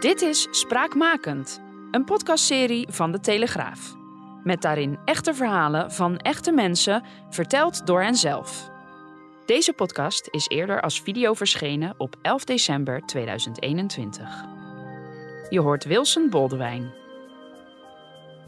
[0.00, 3.96] Dit is Spraakmakend, een podcastserie van De Telegraaf.
[4.42, 8.70] Met daarin echte verhalen van echte mensen, verteld door henzelf.
[9.46, 14.44] Deze podcast is eerder als video verschenen op 11 december 2021.
[15.48, 16.99] Je hoort Wilson Boldewijn.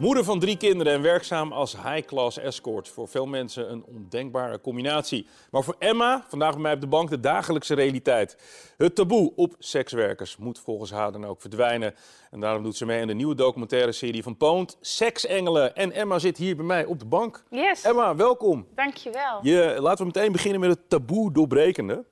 [0.03, 2.89] Moeder van drie kinderen en werkzaam als high-class escort.
[2.89, 5.27] Voor veel mensen een ondenkbare combinatie.
[5.51, 8.37] Maar voor Emma, vandaag bij mij op de bank, de dagelijkse realiteit.
[8.77, 11.95] Het taboe op sekswerkers moet volgens haar dan ook verdwijnen.
[12.31, 15.75] En daarom doet ze mee in de nieuwe documentaire serie van Poont, Seksengelen.
[15.75, 17.45] En Emma zit hier bij mij op de bank.
[17.51, 17.83] Yes.
[17.83, 18.67] Emma, welkom.
[18.75, 19.39] Dankjewel.
[19.43, 22.05] Je, laten we meteen beginnen met het taboe doorbrekende.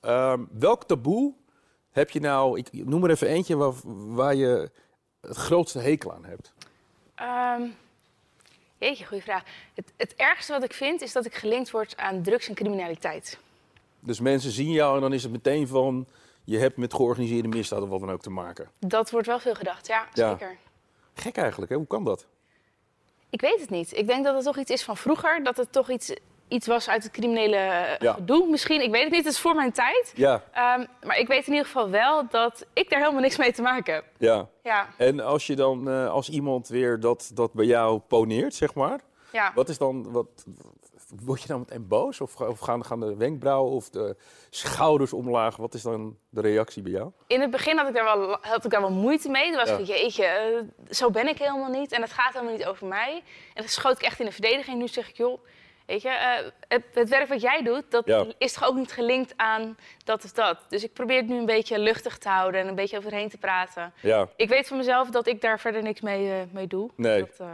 [0.00, 1.34] Ehm, welk taboe
[1.90, 4.70] heb je nou, ik noem er even eentje waar, waar je
[5.20, 6.54] het grootste hekel aan hebt?
[7.22, 7.74] Um,
[8.78, 9.42] jeetje, goede vraag.
[9.74, 13.38] Het, het ergste wat ik vind is dat ik gelinkt word aan drugs en criminaliteit.
[14.00, 16.06] Dus mensen zien jou en dan is het meteen van...
[16.44, 18.70] je hebt met georganiseerde misdaad of wat dan ook te maken.
[18.78, 20.30] Dat wordt wel veel gedacht, ja, Ja.
[20.30, 20.56] zeker.
[21.14, 21.76] Gek eigenlijk, hè?
[21.76, 22.26] Hoe kan dat?
[23.30, 23.96] Ik weet het niet.
[23.96, 25.42] Ik denk dat het toch iets is van vroeger.
[25.44, 26.12] Dat het toch iets,
[26.48, 28.12] iets was uit het criminele eh, Ja.
[28.12, 28.48] gedoe.
[28.50, 29.24] Misschien, ik weet het niet.
[29.24, 30.12] Het is voor mijn tijd.
[30.14, 33.52] Ja, Ehm, maar ik weet in ieder geval wel dat ik daar helemaal niks mee
[33.52, 34.04] te maken heb.
[34.18, 34.48] ja.
[34.62, 38.74] Ja, En als je dan, eh, als iemand weer dat, dat bij jou poneert, zeg
[38.74, 39.00] maar...
[39.32, 39.52] ja.
[39.54, 40.26] Wat is dan, wat,
[41.24, 42.20] word je dan meteen boos?
[42.20, 44.16] Of, of gaan, gaan de wenkbrauwen of de
[44.50, 45.56] schouders omlaag?
[45.56, 47.10] Wat is dan de reactie bij jou?
[47.26, 49.46] In het begin had ik daar wel, had ik daar wel moeite mee.
[49.48, 49.76] Toen was Ja.
[49.76, 51.92] ik, jeetje, eh, zo ben ik helemaal niet.
[51.92, 53.14] En het gaat helemaal niet over mij.
[53.54, 54.78] En dan schoot ik echt in de verdediging.
[54.78, 55.40] Nu zeg ik, joh,
[55.86, 58.24] weet je, eh, het, het werk wat jij doet, dat Ja.
[58.38, 60.58] is toch ook niet gelinkt aan dat of dat.
[60.68, 63.38] Dus ik probeer het nu een beetje luchtig te houden en een beetje overheen te
[63.38, 63.92] praten.
[64.02, 66.90] Ja, Ik weet van mezelf dat ik daar verder niks mee, eh, mee doe.
[66.96, 67.20] Nee.
[67.20, 67.46] Dat, eh,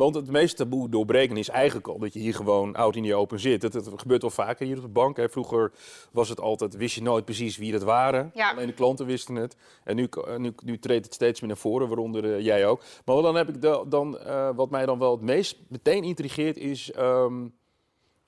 [0.00, 3.14] want het meeste taboe doorbreken is eigenlijk al dat je hier gewoon oud in die
[3.14, 3.62] open zit.
[3.62, 5.16] Het, het gebeurt wel vaker hier op de bank.
[5.16, 5.28] Hè.
[5.28, 5.72] Vroeger
[6.12, 8.30] was het altijd, wist je nooit precies wie dat waren.
[8.34, 8.50] Ja.
[8.50, 9.56] Alleen de klanten wisten het.
[9.84, 12.82] En nu, eh, nu, nu treedt het steeds meer naar voren, waaronder eh, jij ook.
[13.04, 16.56] Maar dan heb ik de- dan, eh, wat mij dan wel het meest meteen intrigeert
[16.56, 17.46] is ehm,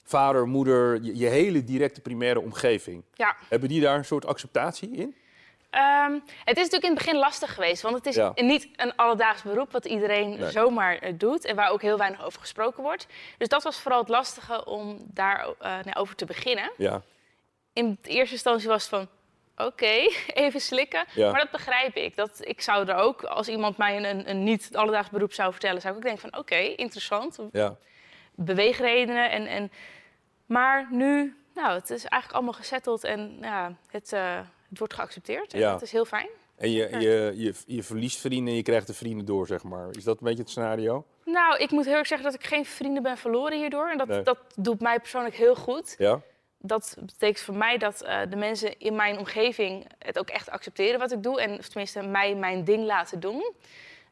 [0.04, 3.02] vader, moeder, je, je hele directe primaire omgeving.
[3.14, 3.36] ja.
[3.48, 5.14] Hebben die daar een soort acceptatie in?
[5.72, 6.12] Ehm,
[6.44, 8.32] het is natuurlijk in het begin lastig geweest, want het is Ja.
[8.34, 10.50] niet een alledaags beroep wat iedereen Nee.
[10.50, 13.06] zomaar eh, doet en waar ook heel weinig over gesproken wordt.
[13.38, 16.70] Dus dat was vooral het lastige om daarover over te beginnen.
[16.76, 17.02] Ja,
[17.72, 19.08] In de eerste instantie was het van,
[19.66, 19.86] oké,
[20.44, 21.04] even slikken.
[21.14, 21.30] Ja.
[21.30, 22.16] Maar dat begrijp ik.
[22.16, 25.50] Dat, ik zou er ook, als iemand mij een, een, een niet alledaags beroep zou
[25.50, 27.38] vertellen, zou ik ook denken van, oké, interessant.
[27.52, 27.76] ja.
[28.34, 29.46] Beweegredenen en...
[29.46, 29.72] en
[30.46, 34.38] maar nu, nou, het is eigenlijk allemaal gezetteld en ja, het, eh,
[34.72, 35.52] het wordt geaccepteerd.
[35.54, 35.72] En Ja.
[35.72, 36.28] dat is heel fijn.
[36.56, 39.88] En je, je, je, je verliest vrienden en je krijgt de vrienden door, zeg maar.
[39.96, 41.04] Is dat een beetje het scenario?
[41.24, 43.90] Nou, ik moet heel erg zeggen dat ik geen vrienden ben verloren hierdoor.
[43.90, 44.22] En dat, Nee.
[44.22, 45.94] dat doet mij persoonlijk heel goed.
[45.98, 46.20] Ja?
[46.58, 50.98] Dat betekent voor mij dat eh, de mensen in mijn omgeving het ook echt accepteren
[50.98, 51.40] wat ik doe.
[51.40, 53.52] En of tenminste mij mijn ding laten doen.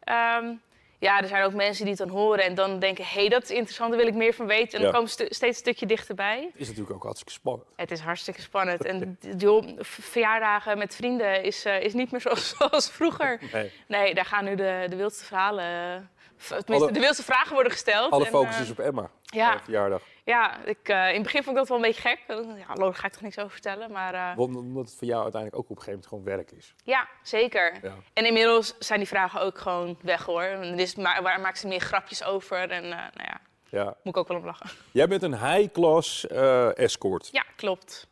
[0.00, 0.52] Ehm,
[1.00, 3.04] ja, er zijn ook mensen die het dan horen en dan denken...
[3.04, 4.72] hé, hey, dat is interessant, daar wil ik meer van weten.
[4.72, 4.84] En Ja.
[4.84, 6.48] dan komen ze steeds een stukje dichterbij.
[6.52, 7.68] Het is natuurlijk ook hartstikke spannend.
[7.76, 8.84] Het is hartstikke spannend.
[8.84, 13.40] En joh, verjaardagen met vrienden is, eh, is niet meer zoals, zoals vroeger.
[13.52, 13.70] Nee.
[13.86, 16.10] Nee, daar gaan nu de, de wildste verhalen...
[16.48, 18.12] tenminste, Alle- de wildste vragen worden gesteld.
[18.12, 19.10] Alle En, focus eh, is op Emma.
[19.24, 19.60] ja.
[19.62, 20.02] verjaardag.
[20.24, 22.18] Ja, ik, eh, in het begin vond ik dat wel een beetje gek.
[22.28, 23.90] Ja, hallo, daar ga ik toch niks over vertellen.
[23.92, 26.74] Maar eh, Omdat het voor jou uiteindelijk ook op een gegeven moment gewoon werk is.
[26.84, 27.78] ja, zeker.
[27.82, 27.94] Ja.
[28.12, 30.42] En inmiddels zijn die vragen ook gewoon weg hoor.
[30.42, 32.70] En Dus maar, waar maakt ze meer grapjes over?
[32.70, 33.40] En nou ja,
[33.70, 33.84] Ja.
[33.84, 34.70] moet ik ook wel om lachen.
[34.92, 36.26] Jij bent een high-class
[36.74, 37.28] escort.
[37.32, 38.08] Ja, klopt.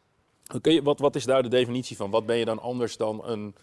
[0.63, 2.11] Je, wat, wat is daar de definitie van?
[2.11, 3.57] Wat ben je dan anders dan een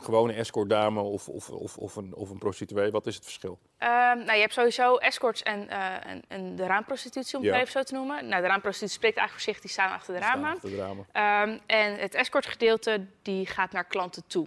[0.00, 2.90] gewone escortdame of, of, of, of, een, of een prostituee?
[2.90, 3.58] Wat is het verschil?
[3.78, 7.60] Ehm, nou, je hebt sowieso escorts en, eh, en, en de raamprostitutie, om het Ja.
[7.60, 8.28] even zo te noemen.
[8.28, 10.54] Nou, de raamprostitutie spreekt eigenlijk voor zich, die staan achter de Staan ramen.
[10.54, 11.06] achter de ramen.
[11.12, 14.46] Ehm, en het escortgedeelte die gaat naar klanten toe.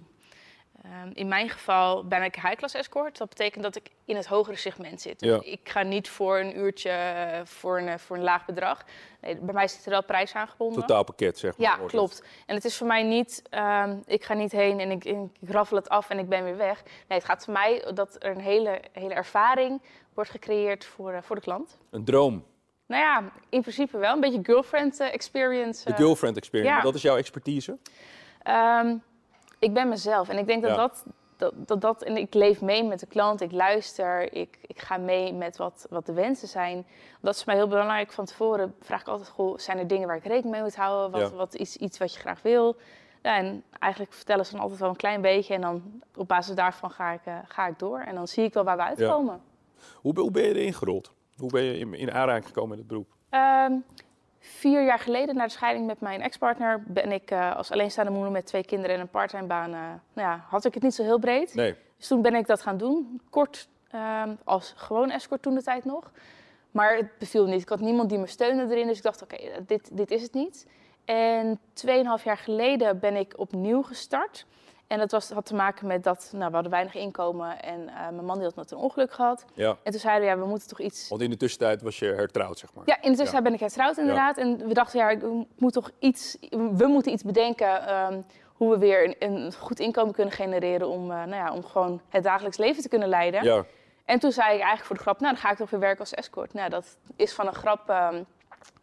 [0.84, 3.18] Ehm, in mijn geval ben ik high-class escort.
[3.18, 5.18] Dat betekent dat ik in het hogere segment zit.
[5.20, 5.40] Dus Ja.
[5.52, 8.84] Ik ga niet voor een uurtje eh, voor een, eh, voor een laag bedrag.
[9.20, 10.80] Nee, bij mij zit er wel prijs aangebonden.
[10.80, 11.66] Totaalpakket, zeg maar.
[11.68, 11.90] Ja, het.
[11.90, 12.22] klopt.
[12.46, 15.16] En het is voor mij niet, ehm, ik ga niet heen en ik, ik
[15.50, 16.82] raffel het af en ik ben weer weg.
[16.84, 19.82] Nee, het gaat voor mij dat er een hele, hele ervaring
[20.14, 21.78] wordt gecreëerd voor, eh, voor de klant.
[21.90, 22.44] Een droom.
[22.86, 24.14] Nou ja, in principe wel.
[24.14, 25.84] Een beetje girlfriend experience.
[25.84, 26.74] De girlfriend experience.
[26.76, 26.82] ja.
[26.82, 27.78] Dat is jouw expertise?
[28.42, 28.96] Ehm,
[29.64, 30.76] ik ben mezelf en ik denk dat, Ja.
[30.76, 31.04] dat,
[31.36, 32.02] dat, dat dat...
[32.02, 35.86] En ik leef mee met de klant, ik luister, ik, ik ga mee met wat,
[35.90, 36.86] wat de wensen zijn.
[37.20, 38.12] Dat is voor mij heel belangrijk.
[38.12, 41.20] Van tevoren vraag ik altijd, goh, zijn er dingen waar ik rekening mee moet houden?
[41.20, 41.36] Wat, Ja.
[41.36, 42.76] wat is iets wat je graag wil?
[43.22, 45.54] Ja, en eigenlijk vertellen ze dan altijd wel een klein beetje.
[45.54, 47.98] En dan op basis daarvan ga ik, eh, ga ik door.
[48.00, 49.40] En dan zie ik wel waar we uitkomen.
[49.94, 51.12] Hoe, hoe ben je erin gerold?
[51.36, 53.08] Hoe ben je in, in aanraking gekomen met het beroep?
[53.30, 53.72] Ehm,
[54.46, 58.32] vier jaar geleden, na de scheiding met mijn ex-partner, ben ik eh, als alleenstaande moeder
[58.32, 59.72] met twee kinderen en een parttime baan.
[59.72, 59.80] eh,
[60.12, 61.54] nou ja, had ik het niet zo heel breed.
[61.54, 61.74] Nee.
[61.96, 63.20] Dus toen ben ik dat gaan doen.
[63.30, 66.10] Kort ehm, als gewoon escort toen de tijd nog.
[66.70, 67.62] Maar het beviel niet.
[67.62, 68.86] Ik had niemand die me steunde erin.
[68.86, 69.36] Dus ik dacht, oké,
[69.66, 70.66] dit, dit is het niet.
[71.04, 74.46] En 2,5 jaar geleden ben ik opnieuw gestart.
[74.86, 77.62] En dat was, had te maken met dat nou, we hadden weinig inkomen.
[77.62, 79.44] En eh, mijn man die had net een ongeluk gehad.
[79.54, 79.76] Ja.
[79.82, 82.06] En toen zeiden we, ja, we moeten toch iets Want in de tussentijd was je
[82.06, 82.84] hertrouwd, zeg maar.
[82.86, 84.38] ja, in de tussentijd ben ik hertrouwd inderdaad.
[84.38, 85.22] En we dachten, ja, ik
[85.56, 88.20] moet toch iets, we moeten iets bedenken ehm,
[88.52, 92.00] hoe we weer een, een goed inkomen kunnen genereren om, eh, nou ja, om gewoon
[92.08, 93.44] het dagelijks leven te kunnen leiden.
[93.44, 93.64] Ja.
[94.04, 96.00] En toen zei ik eigenlijk voor de grap, nou dan ga ik toch weer werken
[96.00, 96.52] als escort.
[96.52, 98.22] Nou, dat is van een grap ehm,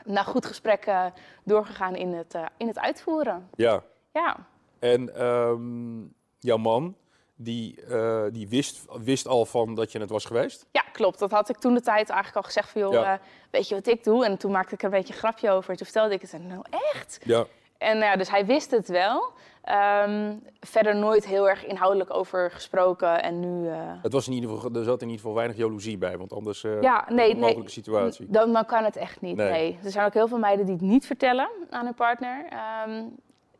[0.06, 1.06] na goed gesprek eh,
[1.44, 3.50] doorgegaan in het, in het uitvoeren.
[3.56, 3.84] ja.
[4.14, 4.38] Ja,
[4.82, 6.02] En ehm,
[6.40, 6.96] jouw man,
[7.36, 10.66] die, eh, die wist, wist al van dat je het was geweest?
[10.72, 11.20] ja, klopt.
[11.20, 13.14] Dat had ik toen de tijd eigenlijk al gezegd van, joh, Ja.
[13.14, 13.20] eh,
[13.52, 14.26] weet je wat ik doe?
[14.26, 15.76] En toen maakte ik er een beetje een grapje over.
[15.76, 16.62] Toen vertelde ik het en nou
[16.94, 17.20] echt?
[17.24, 17.46] Ja.
[17.78, 19.32] En nou ja, dus hij wist het wel.
[19.62, 23.24] Ehm, verder nooit heel erg inhoudelijk over gesproken.
[23.24, 23.70] En nu.
[23.70, 26.34] eh, Het was in ieder geval, er zat in ieder geval weinig jaloezie bij, want
[26.34, 27.42] anders eh ja, nee, een nee.
[27.46, 28.26] mogelijke situatie.
[28.30, 29.36] Dan, dan kan het echt niet.
[29.36, 29.52] Nee.
[29.52, 29.80] Nee.
[29.84, 32.46] Er zijn ook heel veel meiden die het niet vertellen aan hun partner.
[32.50, 33.04] Ehm,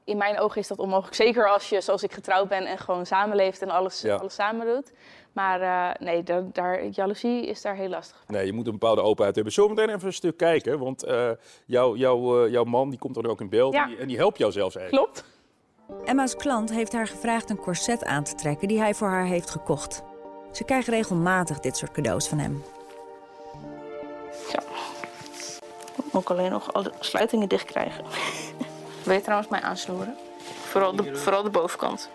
[0.04, 1.16] in mijn ogen is dat onmogelijk.
[1.16, 4.16] Zeker als je, zoals ik, getrouwd ben en gewoon samenleeft en alles, Ja.
[4.16, 4.92] alles samen doet.
[5.32, 8.24] Maar eh, nee, daar, daar, jaloezie is daar heel lastig.
[8.28, 9.54] Nee, je moet een bepaalde openheid hebben.
[9.54, 10.80] Zullen we meteen even een stuk kijken?
[10.80, 11.30] Want eh,
[11.66, 13.84] jouw jouw eh, jouw man die komt er ook in beeld Ja.
[13.84, 15.12] en, die, en die helpt jou zelfs eigenlijk.
[15.14, 15.30] Klopt.
[16.06, 19.50] Emma's klant heeft haar gevraagd een corset aan te trekken die hij voor haar heeft
[19.50, 20.04] gekocht.
[20.52, 22.64] Ze krijgt regelmatig dit soort cadeaus van hem.
[26.12, 28.06] Moet ik alleen nog alle sluitingen dicht krijgen.
[29.04, 30.16] Wil je trouwens mij aansnoeren?
[30.70, 32.10] Vooral de, vooral de bovenkant.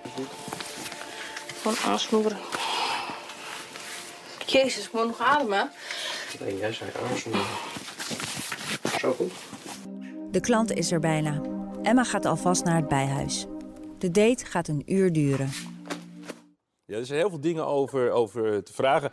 [1.63, 2.37] Gewoon aansnoeren.
[4.47, 5.71] Jezus, ik moet nog ademen.
[6.41, 7.47] Nee, jij zei aansnoeren.
[8.99, 9.33] Zo goed.
[10.31, 11.41] De klant is er bijna.
[11.83, 13.47] Emma gaat alvast naar het bijhuis.
[13.99, 15.51] De date gaat een uur duren.
[16.85, 19.11] Ja, er zijn heel veel dingen over, over te vragen.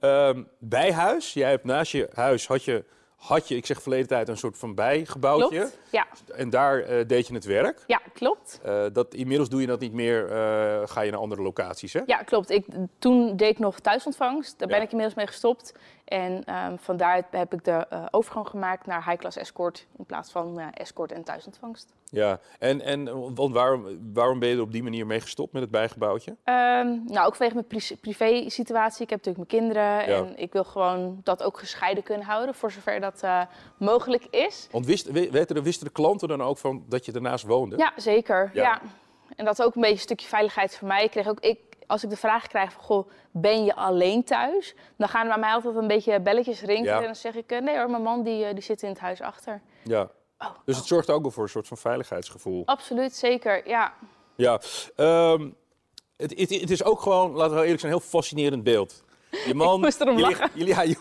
[0.00, 2.84] Ehm, bijhuis, jij hebt naast je huis had je,
[3.16, 5.58] had je, ik zeg verleden tijd, een soort van bijgebouwtje.
[5.58, 5.78] Klopt.
[5.90, 7.84] Ja, En daar eh, deed je het werk.
[7.86, 8.60] ja klopt.
[8.62, 12.00] Eh, dat, inmiddels doe je dat niet meer, eh, ga je naar andere locaties, hè?
[12.06, 12.50] Ja, klopt.
[12.50, 12.66] Ik,
[12.98, 14.58] toen deed ik nog thuisontvangst.
[14.58, 15.74] Daar ben ik inmiddels mee gestopt.
[16.04, 19.86] En ehm vandaar heb ik de overgang gemaakt naar high-class escort...
[19.98, 21.92] in plaats van escort en thuisontvangst.
[22.14, 25.62] Ja, en, en want waarom, waarom ben je er op die manier mee gestopt met
[25.62, 26.36] het bijgebouwtje?
[26.44, 29.02] Ehm, nou, ook vanwege mijn pri- privé-situatie.
[29.02, 30.08] Ik heb natuurlijk mijn kinderen.
[30.10, 30.26] Ja.
[30.26, 33.40] En ik wil gewoon dat ook gescheiden kunnen houden, voor zover dat eh,
[33.78, 34.68] mogelijk is.
[34.70, 37.76] Want wist, we- weten de, wisten de klanten dan ook van dat je ernaast woonde?
[37.76, 38.50] Ja, zeker.
[38.52, 38.62] Ja.
[38.62, 38.80] Ja.
[39.36, 41.04] En dat is ook een beetje een stukje veiligheid voor mij.
[41.04, 44.74] Ik kreeg ook, ik, als ik de vraag krijg van, goh, ben je alleen thuis?
[44.96, 46.92] Dan gaan er bij mij altijd een beetje belletjes rinkelen.
[46.94, 46.98] Ja.
[46.98, 48.98] En dan zeg ik, eh, nee hoor, mijn man die, eh, die zit in het
[49.00, 49.60] huis achter.
[49.84, 50.08] Ja.
[50.44, 52.62] Oh, Dus het zorgt ook wel voor een soort van veiligheidsgevoel.
[52.66, 53.92] Absoluut, zeker, ja.
[54.36, 54.60] Ja,
[54.96, 55.48] ehm,
[56.16, 59.02] het, het, het is ook gewoon, laten we eerlijk zijn, een heel fascinerend beeld.
[59.46, 60.40] Je man, moest erom je lachen.
[60.40, 60.98] ligt- jullie- ja, ik,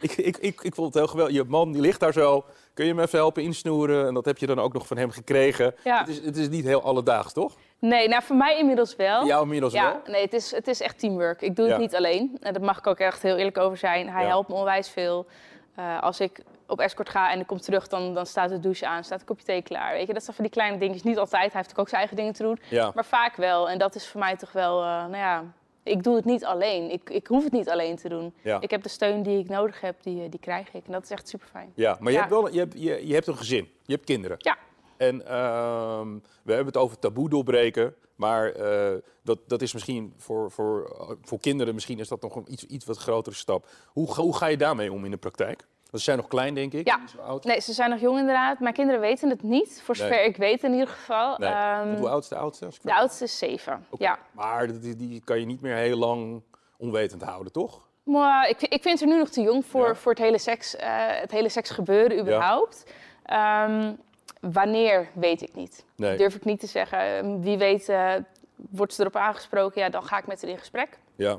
[0.00, 1.34] ik, ik, ik, ik vond het heel geweldig.
[1.34, 2.44] Je man die ligt daar zo.
[2.74, 4.06] Kun je hem even helpen insnoeren?
[4.06, 5.74] En dat heb je dan ook nog van hem gekregen.
[5.84, 5.98] Ja.
[5.98, 7.52] Het, is, het is niet heel alledaags, toch?
[7.78, 9.26] Nee, nou voor mij inmiddels wel.
[9.26, 10.12] Jou inmiddels Ja, wel?
[10.14, 11.42] nee, het is, het is echt teamwork.
[11.42, 11.70] Ik doe Ja.
[11.72, 12.36] het niet alleen.
[12.40, 14.08] En daar mag ik ook echt heel eerlijk over zijn.
[14.10, 14.28] Hij Ja.
[14.28, 15.26] helpt me onwijs veel.
[15.74, 16.42] Eh, als ik
[16.74, 19.26] op escort ga en ik kom terug, dan, dan staat de douche aan, staat een
[19.26, 19.92] kopje thee klaar.
[19.92, 21.02] Weet je, dat zijn van die kleine dingetjes.
[21.02, 22.58] Niet altijd, hij heeft ook zijn eigen dingen te doen.
[22.68, 22.90] Ja.
[22.94, 23.68] Maar vaak wel.
[23.68, 25.44] En dat is voor mij toch wel, eh, nou ja,
[25.82, 26.90] ik doe het niet alleen.
[26.90, 28.34] Ik, ik hoef het niet alleen te doen.
[28.42, 28.60] Ja.
[28.60, 30.86] Ik heb de steun die ik nodig heb, die, eh, die krijg ik.
[30.86, 31.72] En dat is echt super fijn.
[31.74, 32.24] Ja, maar je, Ja.
[32.24, 33.68] Hebt wel, je, hebt, je, je hebt een gezin.
[33.82, 34.36] Je hebt kinderen.
[34.40, 34.56] Ja.
[34.96, 36.08] En ehm,
[36.42, 37.94] we hebben het over taboe doorbreken.
[38.14, 42.52] Maar eh, dat, dat is misschien voor, voor, voor kinderen misschien is dat nog een
[42.52, 43.68] iets, iets wat grotere stap.
[43.86, 45.66] Hoe, hoe ga je daarmee om in de praktijk?
[45.94, 46.86] Ze zijn nog klein, denk ik.
[46.86, 47.00] Ja.
[47.06, 47.44] Zo oud.
[47.44, 48.58] Nee, ze zijn nog jong inderdaad.
[48.60, 50.08] Mijn kinderen weten het niet, voor Nee.
[50.08, 51.38] zover ik weet in ieder geval.
[51.38, 51.50] Nee.
[51.50, 52.68] Ehm, hoe oud is de oudste?
[52.82, 53.86] de oudste is zeven.
[53.98, 54.18] Ja.
[54.30, 56.42] Maar die, die kan je niet meer heel lang
[56.76, 57.88] onwetend houden, toch?
[58.02, 59.94] Maar ik, ik vind ze nu nog te jong voor, Ja.
[59.94, 62.84] voor het hele seks, eh, het hele seksgebeuren überhaupt.
[63.24, 63.92] Ehm,
[64.40, 65.84] wanneer weet ik niet.
[65.96, 66.16] Nee.
[66.16, 66.98] Durf ik niet te zeggen.
[67.00, 68.12] Ehm, Wie weet eh,
[68.56, 70.98] wordt ze erop aangesproken, ja, dan ga ik met haar in gesprek.
[71.16, 71.38] Ja.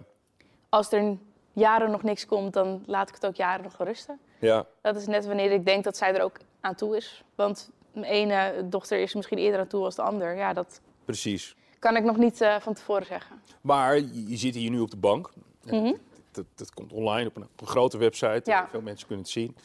[0.69, 1.17] Als er
[1.53, 4.19] jaren nog niks komt, dan laat ik het ook jaren nog rusten.
[4.45, 4.65] Ja.
[4.81, 7.23] Dat is net wanneer ik denk dat zij er ook aan toe is.
[7.35, 10.35] Want mijn ene dochter is misschien eerder aan toe als de ander.
[10.35, 11.55] Ja, dat Precies.
[11.79, 13.41] Kan ik nog niet eh, van tevoren zeggen.
[13.61, 15.29] Maar je, zit hier nu op de bank.
[15.63, 15.93] Mhm.
[16.35, 18.41] Dat, dat komt online op een, op een grote website.
[18.43, 18.67] Ja.
[18.69, 19.55] Veel mensen kunnen het zien.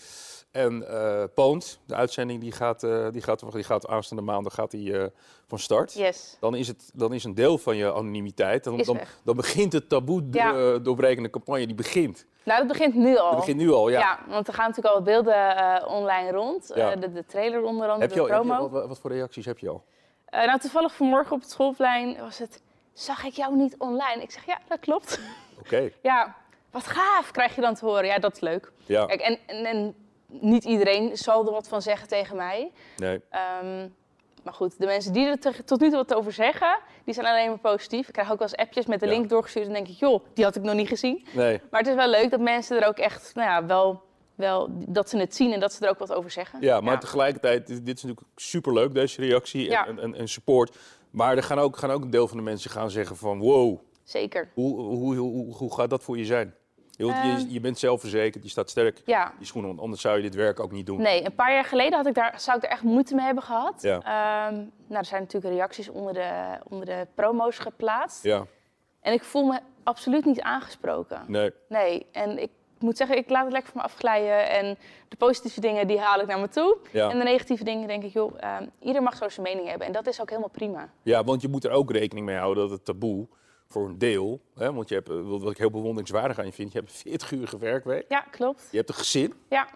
[0.50, 4.70] En eh Poont, de uitzending, die gaat, eh, die gaat, die gaat aanstaande maandag gaat
[4.70, 5.06] die, eh,
[5.46, 5.92] van start.
[5.94, 6.36] Yes.
[6.40, 8.64] Dan is, het, dan is een deel van je anonimiteit.
[8.64, 10.78] Dan, dan, dan begint het taboe Ja.
[10.78, 11.66] doorbrekende campagne.
[11.66, 12.26] Die begint.
[12.44, 13.30] Nou, dat begint nu al.
[13.30, 13.98] Dat begint nu al, ja.
[13.98, 16.70] Ja, want er gaan natuurlijk al beelden online rond.
[16.74, 16.96] Ja.
[16.96, 18.78] De, de trailer onder andere, Heb je al, de heb je promo.
[18.80, 19.84] al- wat, voor reacties heb je al?
[20.30, 22.62] Nou, toevallig vanmorgen op het schoolplein was het...
[22.92, 24.22] Zag ik jou niet online?
[24.22, 25.20] Ik zeg, ja, dat klopt.
[25.58, 25.90] Oké.
[26.02, 26.36] ja,
[26.70, 28.04] wat gaaf, krijg je dan te horen.
[28.06, 28.72] Ja, dat is leuk.
[28.86, 29.06] Ja.
[29.06, 29.94] Kijk, en, en, en
[30.28, 32.70] niet iedereen zal er wat van zeggen tegen mij.
[32.96, 33.20] Nee.
[33.30, 33.88] Ehm,
[34.44, 37.26] maar goed, de mensen die er te- tot nu toe wat over zeggen, die zijn
[37.26, 38.06] alleen maar positief.
[38.06, 39.12] Ik krijg ook wel eens appjes met de Ja.
[39.12, 41.26] link doorgestuurd en denk ik, joh, die had ik nog niet gezien.
[41.32, 41.60] Nee.
[41.70, 44.02] Maar het is wel leuk dat mensen er ook echt, nou ja, wel,
[44.34, 46.60] wel dat ze het zien en dat ze er ook wat over zeggen.
[46.62, 49.86] Ja, maar tegelijkertijd, dit dit is natuurlijk superleuk, deze reactie en, Ja.
[49.86, 50.76] en, en, en support.
[51.10, 53.38] Maar er gaan ook, gaan ook een deel van de mensen gaan zeggen van...
[53.38, 54.50] wow, Zeker.
[54.54, 56.54] hoe, hoe, hoe, hoe gaat dat voor je zijn?
[57.07, 57.45] Je, Ehm.
[57.49, 59.33] je bent zelfverzekerd, je staat sterk Ja.
[59.38, 59.71] die schoenen.
[59.71, 61.00] Want anders zou je dit werk ook niet doen.
[61.02, 63.42] Nee, een paar jaar geleden had ik daar, zou ik er echt moeite mee hebben
[63.45, 63.83] gehad.
[63.83, 63.95] Ja.
[63.99, 64.54] Ehm,
[64.87, 66.30] nou, er zijn natuurlijk reacties onder de,
[66.69, 68.23] onder de promo's geplaatst.
[68.25, 68.47] Ja,
[69.00, 71.25] En ik voel me absoluut niet aangesproken.
[71.26, 71.50] nee.
[71.69, 74.50] Nee, en ik moet zeggen, ik laat het lekker van me afglijden.
[74.50, 74.78] En
[75.09, 76.76] de positieve dingen, die haal ik naar me toe.
[76.92, 77.11] Ja.
[77.11, 79.87] En de negatieve dingen denk ik, joh, ehm, ieder mag zo zijn mening hebben.
[79.87, 80.88] En dat is ook helemaal prima.
[81.02, 83.26] ja, want je moet er ook rekening mee houden dat het taboe
[83.70, 84.40] voor een deel...
[84.54, 86.72] Hè, want je hebt, eh, wat ik heel bewonderingswaardig aan je vind...
[86.72, 88.68] je hebt een 40-urige werkweek, Ja, klopt.
[88.70, 89.68] je hebt een gezin, Ja,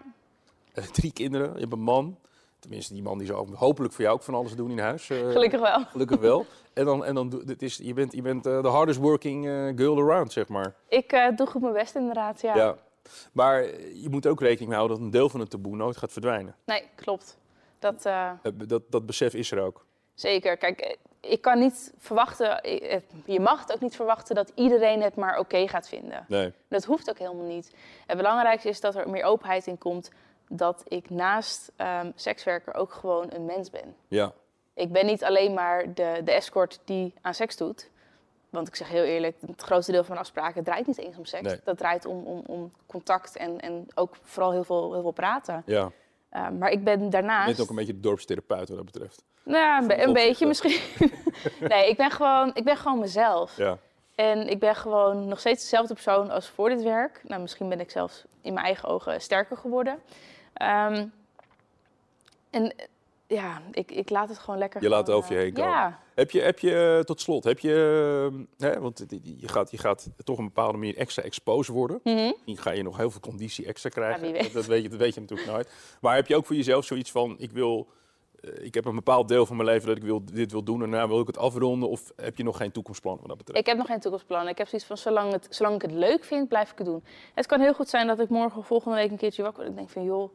[0.73, 2.17] eh, drie kinderen, je hebt een man...
[2.59, 5.09] Tenminste, die man die zal hopelijk voor jou ook van alles doen in huis.
[5.09, 5.85] eh, gelukkig wel.
[5.85, 6.45] Gelukkig wel.
[6.73, 10.31] En dan, en dan dit is, je bent, je bent de hardest working girl around,
[10.31, 10.75] zeg maar.
[10.87, 12.55] Ik doe goed mijn best inderdaad, ja.
[12.55, 12.75] Ja.
[13.31, 16.55] Maar je moet ook rekening houden dat een deel van het taboe nooit gaat verdwijnen.
[16.65, 17.37] Nee, klopt.
[17.79, 18.01] Dat,
[18.67, 19.85] Dat, dat besef is er ook.
[20.13, 20.57] Zeker.
[20.57, 20.97] Kijk,
[21.29, 25.39] ik kan niet verwachten, eh, je mag het ook niet verwachten dat iedereen het maar
[25.39, 26.25] oké gaat vinden.
[26.27, 26.53] Nee.
[26.67, 27.75] Dat hoeft ook helemaal niet.
[28.05, 30.11] Het belangrijkste is dat er meer openheid in komt
[30.49, 33.95] dat ik naast ehm, sekswerker ook gewoon een mens ben.
[34.07, 34.33] Ja.
[34.73, 37.89] Ik ben niet alleen maar de, de escort die aan seks doet.
[38.49, 41.43] Want ik zeg heel eerlijk, het grootste deel van afspraken draait niet eens om seks.
[41.43, 41.59] Nee.
[41.63, 45.63] Dat draait om, om, om contact en, en ook vooral heel veel, heel veel praten.
[45.65, 45.91] ja.
[46.29, 47.45] Eh, maar ik ben Je daarnaast...
[47.45, 49.23] bent ook een beetje de dorpstherapeut wat dat betreft.
[49.43, 50.79] Nou ja, een, be- beetje misschien.
[51.69, 53.57] nee, ik ben, gewoon, ik ben gewoon mezelf.
[53.57, 53.77] Ja.
[54.15, 57.21] En ik ben gewoon nog steeds dezelfde persoon als voor dit werk.
[57.23, 59.99] Nou, misschien ben ik zelfs in mijn eigen ogen sterker geworden.
[60.53, 61.07] Ehm,
[62.49, 62.73] en
[63.27, 64.81] ja, ik, ik laat het gewoon lekker.
[64.81, 65.71] Je laat het over je heen eh, komen.
[65.71, 67.73] Ja, Heb je, heb je eh, tot slot, heb je,
[68.57, 71.99] eh, hè, want je gaat, je gaat toch een bepaalde manier extra exposed worden.
[72.45, 74.19] Die ga je nog heel veel conditie extra krijgen.
[74.19, 74.43] Ja, wie weet.
[74.43, 75.71] Dat, dat weet je, dat weet je natuurlijk nooit.
[76.01, 77.87] Maar heb je ook voor jezelf zoiets van, ik wil,
[78.41, 80.83] eh, ik heb een bepaald deel van mijn leven dat ik wil, dit wil doen
[80.83, 81.89] en daarna wil ik het afronden?
[81.89, 83.59] Of heb je nog geen toekomstplan wat dat betreft?
[83.59, 84.47] ik heb nog geen toekomstplan.
[84.47, 87.03] Ik heb zoiets van, zolang, het, zolang ik het leuk vind, blijf ik het doen.
[87.33, 89.75] Het kan heel goed zijn dat ik morgen of volgende week een keertje wakker word.
[89.77, 90.31] En ik denk van, joh,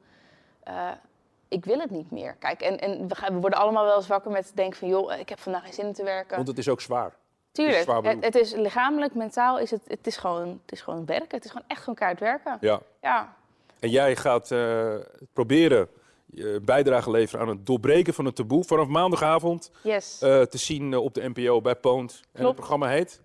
[1.51, 2.35] ik wil het niet meer.
[2.39, 4.89] Kijk, en, en we, gaan, we worden allemaal wel eens wakker met het denken van,
[4.89, 6.37] joh, ik heb vandaag geen zin om te werken.
[6.37, 7.17] Want het is ook zwaar.
[7.53, 8.23] Tuurlijk, zwaar het, beroep.
[8.23, 11.37] het is lichamelijk, mentaal, is het, het, is gewoon, het is gewoon werken.
[11.37, 12.59] Het is gewoon echt gewoon kaart werken.
[12.61, 12.81] Ja.
[13.03, 13.35] Ja,
[13.81, 14.95] En jij gaat eh,
[15.33, 15.89] proberen
[16.63, 18.65] bijdrage leveren aan het doorbreken van het taboe.
[18.65, 20.23] Vanaf maandagavond yes.
[20.23, 22.21] eh, te zien eh, op de NPO bij Poont.
[22.33, 23.23] En het programma heet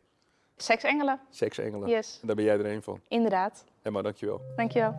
[0.57, 1.89] Seksengelen, Seksengelen.
[1.89, 3.01] yes, En daar ben jij er een van.
[3.07, 3.63] inderdaad.
[3.81, 4.41] Emma, dankjewel.
[4.55, 4.95] Dankjewel.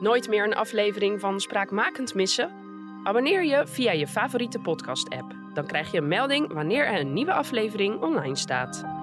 [0.00, 2.50] Nooit meer een aflevering van Spraakmakend missen?
[3.04, 5.34] Abonneer je via je favoriete podcast-app.
[5.54, 8.97] Dan krijg je een melding wanneer er een nieuwe aflevering online staat.